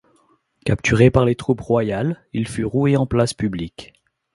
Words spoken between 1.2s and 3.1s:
les troupes royales, il fut roué en